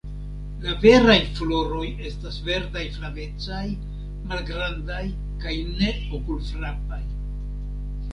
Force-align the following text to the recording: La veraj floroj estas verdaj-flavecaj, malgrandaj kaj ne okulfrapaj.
La 0.61 0.71
veraj 0.83 1.17
floroj 1.39 1.83
estas 2.11 2.39
verdaj-flavecaj, 2.47 3.65
malgrandaj 4.31 5.03
kaj 5.45 5.53
ne 5.67 5.91
okulfrapaj. 6.21 7.01